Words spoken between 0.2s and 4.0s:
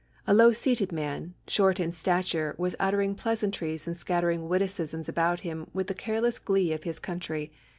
A low seated man, short in stature, was uttering pleasantries and